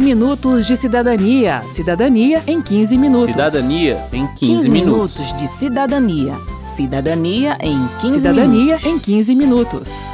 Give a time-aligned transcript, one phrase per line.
[0.00, 1.62] 15 minutos de cidadania.
[1.74, 3.26] Cidadania em 15 minutos.
[3.26, 5.18] Cidadania em 15, 15 minutos.
[5.18, 6.32] minutos de cidadania.
[6.74, 8.86] Cidadania em 15 Cidadania minutos.
[8.86, 10.04] em 15 minutos.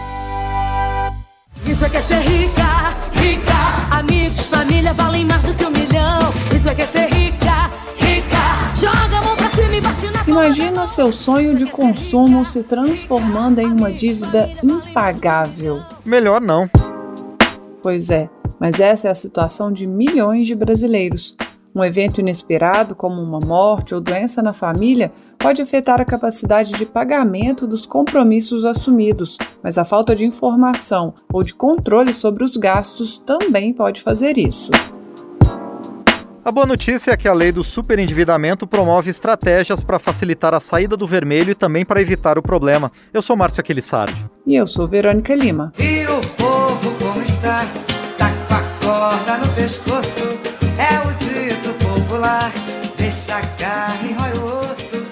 [1.64, 3.54] Isso é que é ser rica, rica.
[3.92, 6.32] Amigos, família valem mais do que um milhão.
[6.54, 8.74] Isso é que é ser rica, rica.
[8.74, 13.60] Joga a mão pra cima e bate na Imagina seu sonho de consumo se transformando
[13.60, 15.80] em uma dívida impagável.
[16.04, 16.68] Melhor não.
[17.82, 18.28] Pois é,
[18.58, 21.36] mas essa é a situação de milhões de brasileiros.
[21.74, 26.86] Um evento inesperado, como uma morte ou doença na família, pode afetar a capacidade de
[26.86, 33.18] pagamento dos compromissos assumidos, mas a falta de informação ou de controle sobre os gastos
[33.18, 34.70] também pode fazer isso.
[36.42, 40.96] A boa notícia é que a lei do superendividamento promove estratégias para facilitar a saída
[40.96, 42.90] do vermelho e também para evitar o problema.
[43.12, 44.24] Eu sou Márcio Aquilissardi.
[44.46, 45.72] E eu sou Verônica Lima.
[45.78, 46.06] E
[48.86, 50.38] corda no pescoço.
[50.78, 52.52] É o dito popular.
[52.96, 55.04] Deixa a carne, rói o osso.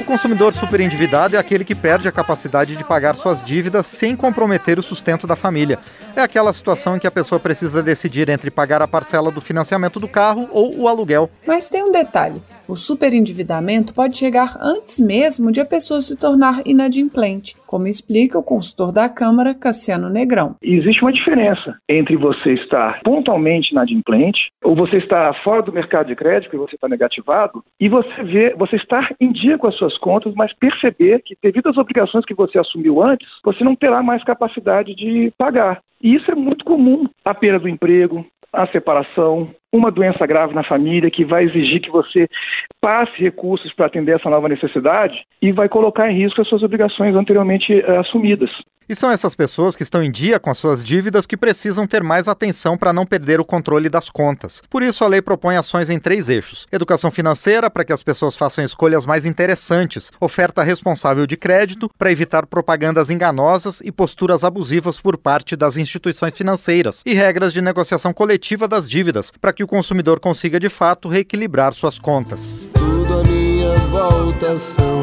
[0.00, 4.78] O consumidor superendividado é aquele que perde a capacidade de pagar suas dívidas sem comprometer
[4.78, 5.80] o sustento da família.
[6.14, 9.98] É aquela situação em que a pessoa precisa decidir entre pagar a parcela do financiamento
[9.98, 11.28] do carro ou o aluguel.
[11.44, 16.62] Mas tem um detalhe: o superendividamento pode chegar antes mesmo de a pessoa se tornar
[16.66, 20.56] inadimplente, como explica o consultor da Câmara, Cassiano Negrão.
[20.62, 26.16] Existe uma diferença entre você estar pontualmente inadimplente ou você estar fora do mercado de
[26.16, 29.96] crédito e você está negativado e você ver, você estar em dia com as suas
[29.98, 34.24] contas, mas perceber que devido às obrigações que você assumiu antes, você não terá mais
[34.24, 35.80] capacidade de pagar.
[36.02, 37.06] E isso é muito comum.
[37.24, 38.24] A perda do emprego,
[38.56, 42.26] a separação, uma doença grave na família que vai exigir que você
[42.80, 47.14] passe recursos para atender essa nova necessidade e vai colocar em risco as suas obrigações
[47.14, 48.50] anteriormente eh, assumidas.
[48.88, 52.04] E são essas pessoas que estão em dia com as suas dívidas que precisam ter
[52.04, 54.62] mais atenção para não perder o controle das contas.
[54.70, 58.36] Por isso, a lei propõe ações em três eixos: educação financeira, para que as pessoas
[58.36, 65.00] façam escolhas mais interessantes, oferta responsável de crédito, para evitar propagandas enganosas e posturas abusivas
[65.00, 69.68] por parte das instituições financeiras, e regras de negociação coletiva das dívidas, para que o
[69.68, 72.56] consumidor consiga de fato reequilibrar suas contas.
[72.72, 75.02] Tudo à minha volta são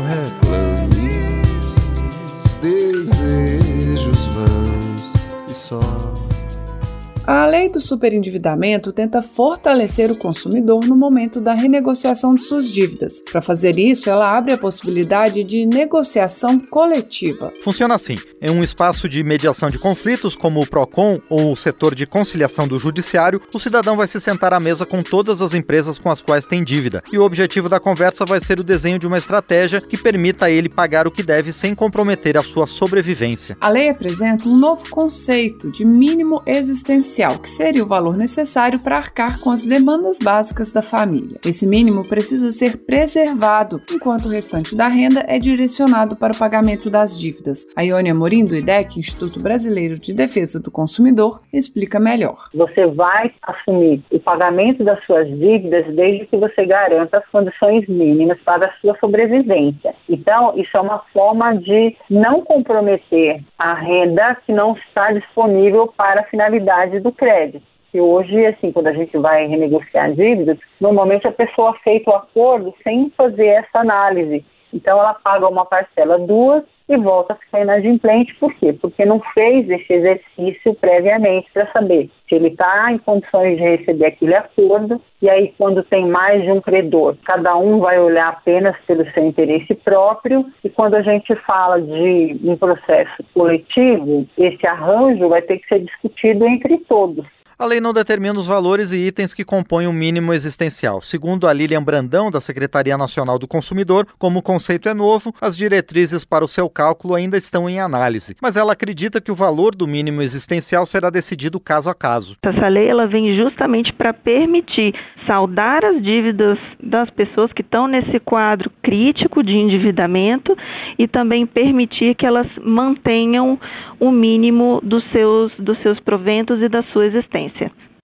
[7.25, 13.21] A lei do superendividamento tenta fortalecer o consumidor no momento da renegociação de suas dívidas.
[13.31, 17.53] Para fazer isso, ela abre a possibilidade de negociação coletiva.
[17.63, 21.95] Funciona assim: em um espaço de mediação de conflitos, como o PROCON ou o setor
[21.95, 25.97] de conciliação do Judiciário, o cidadão vai se sentar à mesa com todas as empresas
[25.97, 27.01] com as quais tem dívida.
[27.09, 30.51] E o objetivo da conversa vai ser o desenho de uma estratégia que permita a
[30.51, 33.55] ele pagar o que deve sem comprometer a sua sobrevivência.
[33.61, 38.97] A lei apresenta um novo conceito de mínimo existencial, que seria o valor necessário para
[38.97, 41.37] arcar com as demandas básicas da família.
[41.45, 46.89] Esse mínimo precisa ser preservado, enquanto o restante da renda é direcionado para o pagamento
[46.89, 47.67] das dívidas.
[47.75, 52.49] A Iônia Morim, do IDEC, Instituto Brasileiro de Defesa do Consumidor, explica melhor.
[52.51, 58.39] Você vai assumir o pagamento das suas dívidas desde que você garanta as condições mínimas
[58.43, 59.93] para a sua sobrevivência.
[60.09, 66.21] Então, isso é uma forma de não comprometer a renda que não está disponível para
[66.21, 67.65] a finalidade do crédito.
[67.93, 72.73] E hoje, assim, quando a gente vai renegociar dívidas, normalmente a pessoa feita o acordo
[72.83, 74.43] sem fazer essa análise.
[74.73, 78.33] Então, ela paga uma parcela, duas, e volta a ficar inadimplente.
[78.35, 78.73] Por quê?
[78.73, 84.07] Porque não fez esse exercício previamente para saber se ele está em condições de receber
[84.07, 85.01] aquele acordo.
[85.21, 89.25] E aí, quando tem mais de um credor, cada um vai olhar apenas pelo seu
[89.25, 90.45] interesse próprio.
[90.63, 95.79] E quando a gente fala de um processo coletivo, esse arranjo vai ter que ser
[95.79, 97.25] discutido entre todos.
[97.57, 101.01] A lei não determina os valores e itens que compõem o mínimo existencial.
[101.01, 105.55] Segundo a Lilian Brandão, da Secretaria Nacional do Consumidor, como o conceito é novo, as
[105.55, 108.35] diretrizes para o seu cálculo ainda estão em análise.
[108.41, 112.37] Mas ela acredita que o valor do mínimo existencial será decidido caso a caso.
[112.43, 114.95] Essa lei ela vem justamente para permitir
[115.27, 120.55] saldar as dívidas das pessoas que estão nesse quadro crítico de endividamento
[120.97, 123.59] e também permitir que elas mantenham
[123.99, 127.42] o mínimo dos seus, dos seus proventos e da sua existência.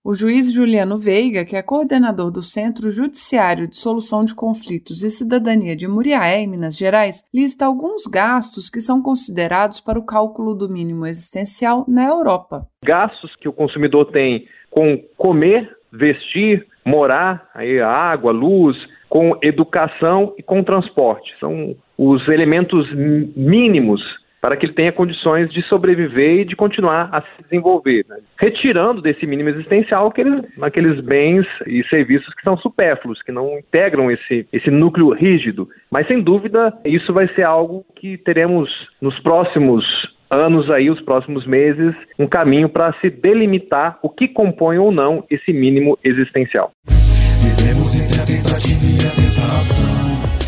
[0.03, 5.09] O juiz Juliano Veiga, que é coordenador do Centro Judiciário de Solução de Conflitos e
[5.09, 10.55] Cidadania de Muriaé, em Minas Gerais, lista alguns gastos que são considerados para o cálculo
[10.55, 12.65] do mínimo existencial na Europa.
[12.83, 18.77] Gastos que o consumidor tem com comer, vestir, morar, aí água, luz,
[19.09, 21.33] com educação e com transporte.
[21.39, 22.87] São os elementos
[23.35, 24.01] mínimos
[24.41, 28.17] para que ele tenha condições de sobreviver e de continuar a se desenvolver, né?
[28.39, 34.09] retirando desse mínimo existencial aqueles, aqueles bens e serviços que são supérfluos, que não integram
[34.09, 35.67] esse, esse núcleo rígido.
[35.91, 38.69] Mas, sem dúvida, isso vai ser algo que teremos
[39.01, 39.85] nos próximos
[40.29, 45.23] anos aí, os próximos meses, um caminho para se delimitar o que compõe ou não
[45.29, 46.71] esse mínimo existencial.
[46.87, 50.38] Vivemos entre a tentativa e tentação.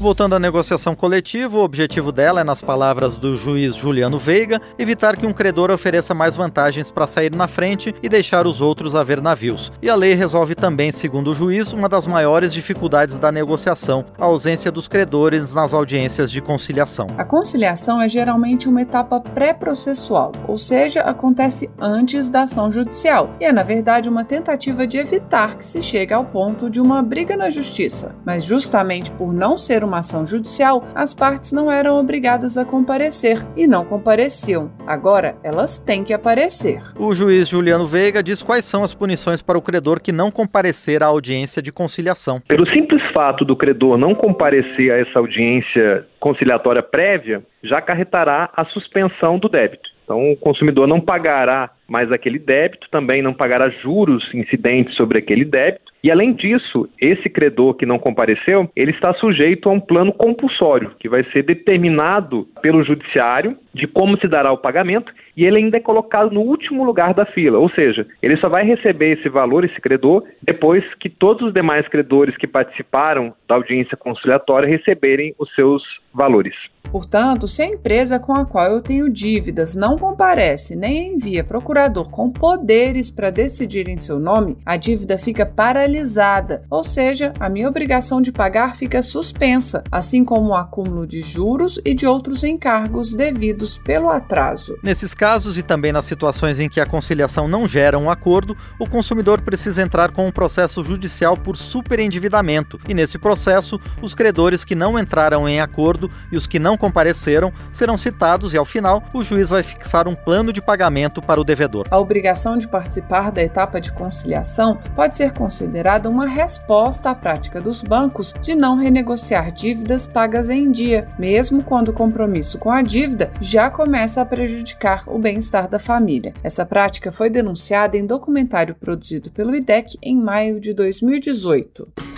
[0.00, 5.16] Voltando à negociação coletiva, o objetivo dela é, nas palavras do juiz Juliano Veiga, evitar
[5.16, 9.02] que um credor ofereça mais vantagens para sair na frente e deixar os outros a
[9.02, 9.72] ver navios.
[9.82, 14.24] E a lei resolve também, segundo o juiz, uma das maiores dificuldades da negociação, a
[14.24, 17.08] ausência dos credores nas audiências de conciliação.
[17.18, 23.44] A conciliação é geralmente uma etapa pré-processual, ou seja, acontece antes da ação judicial, e
[23.44, 27.36] é, na verdade, uma tentativa de evitar que se chegue ao ponto de uma briga
[27.36, 28.14] na justiça.
[28.24, 33.44] Mas justamente por não ser uma ação judicial, as partes não eram obrigadas a comparecer
[33.56, 34.70] e não compareciam.
[34.86, 36.80] Agora, elas têm que aparecer.
[36.96, 41.02] O juiz Juliano Veiga diz quais são as punições para o credor que não comparecer
[41.02, 42.40] à audiência de conciliação.
[42.46, 48.64] Pelo simples fato do credor não comparecer a essa audiência conciliatória prévia, já acarretará a
[48.66, 49.97] suspensão do débito.
[50.08, 55.44] Então, o consumidor não pagará mais aquele débito, também não pagará juros incidentes sobre aquele
[55.44, 60.10] débito, e além disso, esse credor que não compareceu, ele está sujeito a um plano
[60.12, 65.58] compulsório, que vai ser determinado pelo judiciário de como se dará o pagamento, e ele
[65.58, 69.28] ainda é colocado no último lugar da fila, ou seja, ele só vai receber esse
[69.28, 75.34] valor, esse credor, depois que todos os demais credores que participaram da audiência conciliatória receberem
[75.38, 75.82] os seus
[76.14, 76.54] valores.
[76.90, 82.10] Portanto, se a empresa com a qual eu tenho dívidas não comparece nem envia procurador
[82.10, 87.68] com poderes para decidir em seu nome, a dívida fica paralisada, ou seja, a minha
[87.68, 93.14] obrigação de pagar fica suspensa, assim como o acúmulo de juros e de outros encargos
[93.14, 94.76] devidos pelo atraso.
[94.82, 98.88] Nesses casos e também nas situações em que a conciliação não gera um acordo, o
[98.88, 104.74] consumidor precisa entrar com um processo judicial por superendividamento, e nesse processo, os credores que
[104.74, 109.22] não entraram em acordo e os que não compareceram serão citados e, ao final, o
[109.22, 111.86] juiz vai fixar um plano de pagamento para o devedor.
[111.90, 117.60] A obrigação de participar da etapa de conciliação pode ser considerada uma resposta à prática
[117.60, 122.82] dos bancos de não renegociar dívidas pagas em dia, mesmo quando o compromisso com a
[122.82, 126.32] dívida já começa a prejudicar o bem-estar da família.
[126.42, 132.17] Essa prática foi denunciada em documentário produzido pelo IDEC em maio de 2018.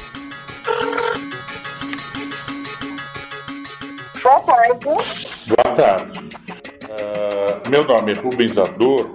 [4.51, 4.85] Boa tarde.
[5.47, 6.19] Boa tarde.
[6.85, 9.09] Uh, meu nome é Rubens Ador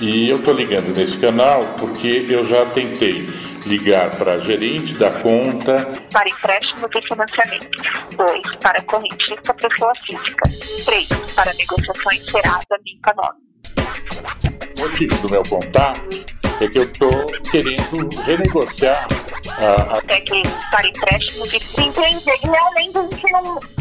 [0.00, 3.26] e eu estou ligando nesse canal porque eu já tentei
[3.66, 5.86] ligar para gerente da conta.
[6.10, 7.68] Para empréstimo de financiamento.
[8.16, 8.56] 2.
[8.56, 10.48] Para correntista pessoa física.
[10.86, 11.08] 3.
[11.34, 13.38] Para negociação encerada limpa nome.
[14.78, 16.00] O motivo do meu contato
[16.62, 19.06] é que eu estou querendo renegociar
[19.58, 19.98] a.
[19.98, 20.02] a...
[20.08, 21.56] É que para empréstimo de.
[21.56, 22.24] Entende?
[22.42, 23.79] Realmente a gente não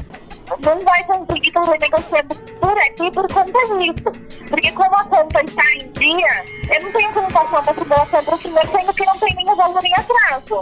[0.58, 4.48] não vai conseguir estar renegociando por aqui por conta disso.
[4.50, 8.36] Porque como a conta está em dia, eu não tenho como passar uma tribulação para
[8.36, 10.62] o senhor, sendo que não tem nenhum valor em atraso.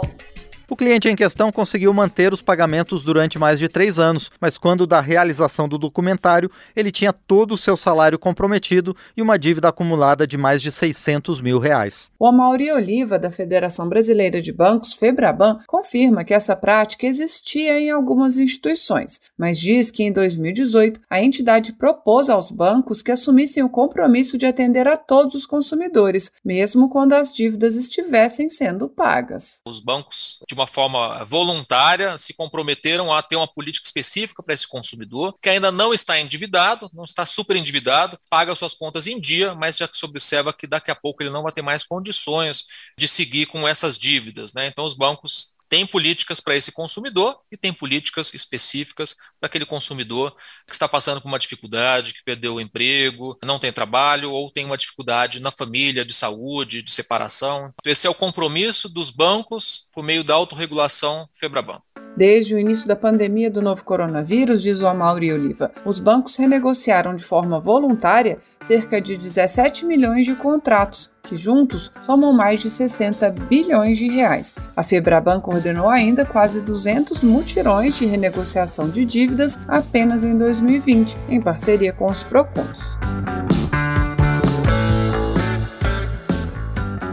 [0.70, 4.86] O cliente em questão conseguiu manter os pagamentos durante mais de três anos, mas quando
[4.86, 10.26] da realização do documentário, ele tinha todo o seu salário comprometido e uma dívida acumulada
[10.26, 12.10] de mais de 600 mil reais.
[12.18, 17.88] O Amauri Oliva, da Federação Brasileira de Bancos, Febraban, confirma que essa prática existia em
[17.88, 23.70] algumas instituições, mas diz que em 2018 a entidade propôs aos bancos que assumissem o
[23.70, 29.62] compromisso de atender a todos os consumidores, mesmo quando as dívidas estivessem sendo pagas.
[29.64, 34.66] Os bancos, de uma forma voluntária, se comprometeram a ter uma política específica para esse
[34.66, 39.54] consumidor, que ainda não está endividado, não está super endividado, paga suas contas em dia,
[39.54, 43.06] mas já se observa que daqui a pouco ele não vai ter mais condições de
[43.06, 44.52] seguir com essas dívidas.
[44.54, 44.66] Né?
[44.66, 50.34] Então, os bancos tem políticas para esse consumidor e tem políticas específicas para aquele consumidor
[50.66, 54.64] que está passando por uma dificuldade, que perdeu o emprego, não tem trabalho ou tem
[54.64, 57.72] uma dificuldade na família, de saúde, de separação.
[57.84, 61.80] Esse é o compromisso dos bancos por meio da autorregulação Febraban.
[62.18, 67.14] Desde o início da pandemia do novo coronavírus, diz o Amauri Oliva, os bancos renegociaram
[67.14, 73.30] de forma voluntária cerca de 17 milhões de contratos, que juntos somam mais de 60
[73.48, 74.52] bilhões de reais.
[74.76, 81.40] A Febraban coordenou ainda quase 200 mutirões de renegociação de dívidas apenas em 2020, em
[81.40, 82.98] parceria com os Procons.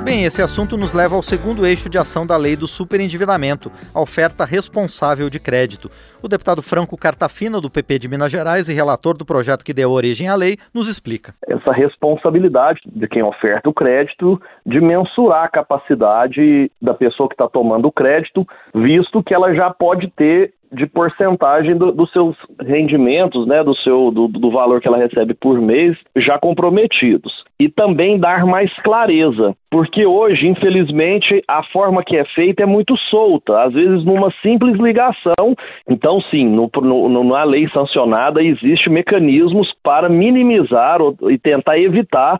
[0.05, 3.99] Bem, esse assunto nos leva ao segundo eixo de ação da lei do superendividamento, a
[3.99, 5.89] oferta responsável de crédito.
[6.21, 9.89] O deputado Franco Cartafina, do PP de Minas Gerais e relator do projeto que deu
[9.89, 11.33] origem à lei, nos explica.
[11.47, 17.47] Essa responsabilidade de quem oferta o crédito de mensurar a capacidade da pessoa que está
[17.47, 18.45] tomando o crédito,
[18.75, 24.11] visto que ela já pode ter de porcentagem do, dos seus rendimentos, né, do seu
[24.11, 29.55] do, do valor que ela recebe por mês já comprometidos e também dar mais clareza,
[29.71, 34.77] porque hoje, infelizmente, a forma que é feita é muito solta, às vezes numa simples
[34.77, 35.55] ligação.
[35.89, 42.39] Então, sim, no, no, na lei sancionada existe mecanismos para minimizar e tentar evitar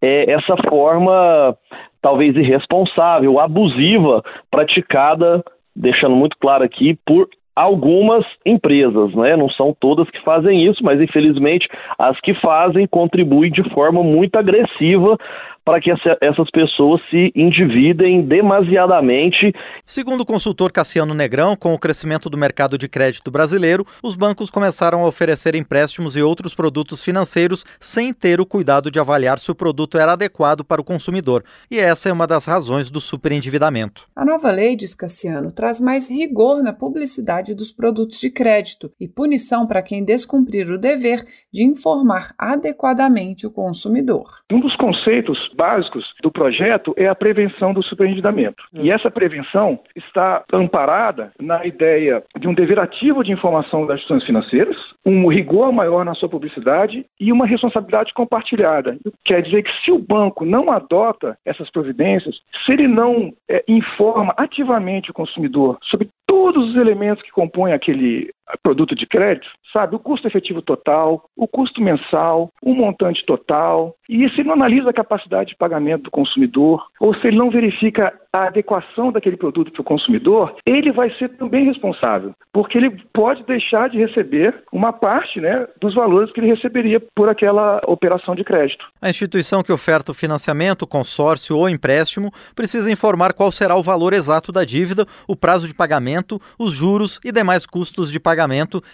[0.00, 1.56] é, essa forma
[2.00, 5.42] talvez irresponsável, abusiva, praticada
[5.74, 9.36] deixando muito claro aqui, por algumas empresas, né?
[9.36, 11.68] Não são todas que fazem isso, mas infelizmente
[11.98, 15.16] as que fazem contribuem de forma muito agressiva
[15.64, 19.52] para que essa, essas pessoas se endividem demasiadamente.
[19.84, 24.50] Segundo o consultor Cassiano Negrão, com o crescimento do mercado de crédito brasileiro, os bancos
[24.50, 29.50] começaram a oferecer empréstimos e outros produtos financeiros sem ter o cuidado de avaliar se
[29.50, 31.42] o produto era adequado para o consumidor.
[31.70, 34.06] E essa é uma das razões do superendividamento.
[34.14, 39.08] A nova lei, diz Cassiano, traz mais rigor na publicidade dos produtos de crédito e
[39.08, 44.24] punição para quem descumprir o dever de informar adequadamente o consumidor.
[44.52, 48.62] Um dos conceitos básicos do projeto é a prevenção do superendividamento.
[48.72, 54.24] E essa prevenção está amparada na ideia de um dever ativo de informação das instituições
[54.26, 58.96] financeiras, um rigor maior na sua publicidade e uma responsabilidade compartilhada.
[59.24, 64.34] Quer dizer que se o banco não adota essas providências, se ele não é, informa
[64.36, 68.30] ativamente o consumidor sobre todos os elementos que compõem aquele
[68.62, 69.96] produto de crédito, sabe?
[69.96, 73.96] O custo efetivo total, o custo mensal, o montante total.
[74.08, 78.12] E se não analisa a capacidade de pagamento do consumidor, ou se ele não verifica
[78.32, 83.44] a adequação daquele produto para o consumidor, ele vai ser também responsável, porque ele pode
[83.44, 88.44] deixar de receber uma parte né, dos valores que ele receberia por aquela operação de
[88.44, 88.84] crédito.
[89.00, 94.12] A instituição que oferta o financiamento, consórcio ou empréstimo precisa informar qual será o valor
[94.12, 98.33] exato da dívida, o prazo de pagamento, os juros e demais custos de pagamento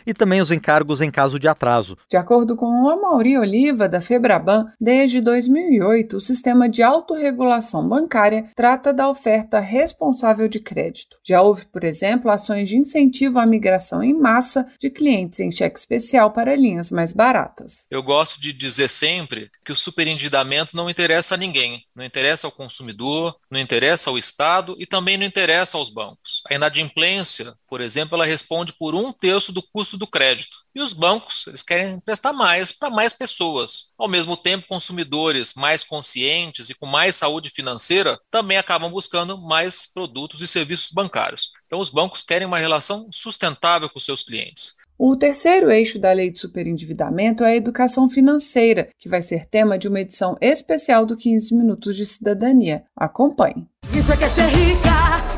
[0.07, 1.97] e também os encargos em caso de atraso.
[2.09, 8.47] De acordo com o Amaury Oliva, da Febraban, desde 2008, o sistema de autorregulação bancária
[8.55, 11.19] trata da oferta oferta responsável de crédito.
[11.27, 15.79] Já houve, por exemplo, ações de incentivo à migração em massa de clientes em cheque
[15.79, 17.87] especial para linhas mais baratas.
[17.91, 22.53] Eu gosto de dizer sempre que o superendividamento não interessa a ninguém, não interessa ao
[22.53, 26.43] consumidor, não interessa ao Estado e também não interessa aos bancos.
[26.49, 30.57] A inadimplência, por exemplo, ela responde por um terço do custo do crédito.
[30.75, 33.93] E os bancos, eles querem emprestar mais para mais pessoas.
[33.97, 39.87] Ao mesmo tempo, consumidores mais conscientes e com mais saúde financeira também acabam buscando mais
[39.87, 41.51] produtos e serviços bancários.
[41.67, 44.75] Então, os bancos querem uma relação sustentável com seus clientes.
[44.99, 49.79] O terceiro eixo da lei de superendividamento é a educação financeira, que vai ser tema
[49.79, 52.85] de uma edição especial do 15 Minutos de Cidadania.
[52.97, 53.67] Acompanhe.
[53.95, 55.30] Isso é que é ser rica.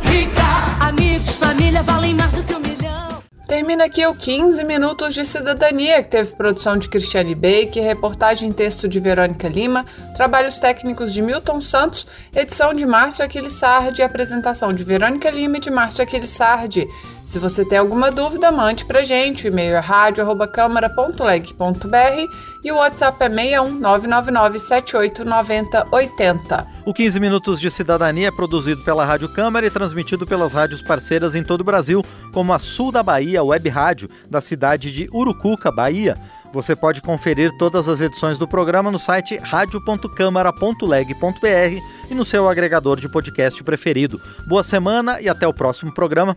[0.93, 3.23] Amigos, família valem mais do que um milhão.
[3.49, 8.53] Termina aqui o 15 Minutos de Cidadania, que teve produção de Cristiane Baker, reportagem em
[8.53, 12.07] texto de Verônica Lima, trabalhos técnicos de Milton Santos,
[12.37, 16.87] edição de Márcio Aquilissardi e apresentação de Verônica Lima e de Márcio Aquilissardi.
[17.25, 19.45] Se você tem alguma dúvida, mande pra gente.
[19.45, 22.27] O e-mail é radio.câmara.leg.br
[22.63, 26.67] e o WhatsApp é 61 999 789080.
[26.85, 31.35] O 15 Minutos de Cidadania é produzido pela Rádio Câmara e transmitido pelas rádios parceiras
[31.35, 35.73] em todo o Brasil, como a Sul da Bahia Web Rádio, da cidade de Urucuca,
[35.73, 36.17] Bahia.
[36.53, 43.01] Você pode conferir todas as edições do programa no site radio.câmara.leg.br e no seu agregador
[43.01, 44.21] de podcast preferido.
[44.47, 46.37] Boa semana e até o próximo programa.